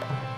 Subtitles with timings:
[0.00, 0.35] Bye.